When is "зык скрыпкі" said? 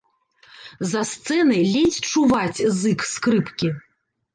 2.83-3.77